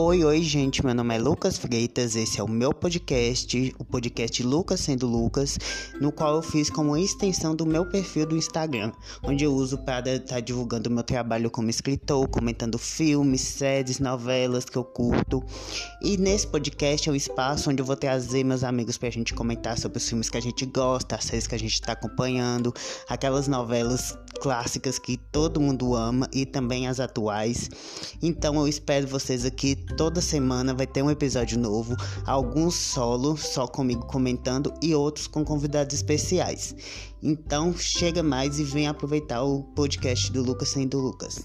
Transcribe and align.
Oi, 0.00 0.22
oi, 0.22 0.40
gente. 0.42 0.86
Meu 0.86 0.94
nome 0.94 1.16
é 1.16 1.18
Lucas 1.18 1.58
Freitas. 1.58 2.14
Esse 2.14 2.38
é 2.38 2.44
o 2.44 2.46
meu 2.46 2.72
podcast, 2.72 3.74
o 3.80 3.84
podcast 3.84 4.44
Lucas 4.44 4.78
Sendo 4.78 5.08
Lucas, 5.08 5.58
no 6.00 6.12
qual 6.12 6.36
eu 6.36 6.42
fiz 6.42 6.70
como 6.70 6.96
extensão 6.96 7.52
do 7.52 7.66
meu 7.66 7.84
perfil 7.84 8.24
do 8.24 8.36
Instagram, 8.36 8.92
onde 9.24 9.42
eu 9.42 9.52
uso 9.52 9.76
para 9.78 10.14
estar 10.14 10.36
tá 10.36 10.40
divulgando 10.40 10.88
meu 10.88 11.02
trabalho 11.02 11.50
como 11.50 11.68
escritor, 11.68 12.28
comentando 12.28 12.78
filmes, 12.78 13.40
séries, 13.40 13.98
novelas 13.98 14.66
que 14.66 14.78
eu 14.78 14.84
curto. 14.84 15.42
E 16.00 16.16
nesse 16.16 16.46
podcast 16.46 17.08
é 17.08 17.12
o 17.12 17.16
espaço 17.16 17.68
onde 17.68 17.82
eu 17.82 17.86
vou 17.86 17.96
trazer 17.96 18.44
meus 18.44 18.62
amigos 18.62 18.96
para 18.96 19.08
a 19.08 19.12
gente 19.12 19.34
comentar 19.34 19.76
sobre 19.76 19.98
os 19.98 20.08
filmes 20.08 20.30
que 20.30 20.36
a 20.38 20.42
gente 20.42 20.64
gosta, 20.64 21.16
as 21.16 21.24
séries 21.24 21.48
que 21.48 21.56
a 21.56 21.58
gente 21.58 21.74
está 21.74 21.94
acompanhando, 21.94 22.72
aquelas 23.08 23.48
novelas 23.48 24.16
clássicas 24.40 24.96
que 24.96 25.16
todo 25.16 25.60
mundo 25.60 25.96
ama 25.96 26.28
e 26.32 26.46
também 26.46 26.86
as 26.86 27.00
atuais. 27.00 27.68
Então 28.22 28.54
eu 28.54 28.68
espero 28.68 29.08
vocês 29.08 29.44
aqui 29.44 29.87
toda 29.96 30.20
semana 30.20 30.74
vai 30.74 30.86
ter 30.86 31.02
um 31.02 31.10
episódio 31.10 31.58
novo, 31.58 31.96
alguns 32.26 32.74
solo, 32.74 33.36
só 33.36 33.66
comigo 33.66 34.06
comentando 34.06 34.72
e 34.82 34.94
outros 34.94 35.26
com 35.26 35.44
convidados 35.44 35.94
especiais. 35.94 36.74
Então 37.22 37.74
chega 37.76 38.22
mais 38.22 38.58
e 38.58 38.64
vem 38.64 38.86
aproveitar 38.86 39.42
o 39.42 39.62
podcast 39.62 40.30
do 40.32 40.42
Lucas 40.42 40.68
sendo 40.68 40.98
Lucas. 40.98 41.44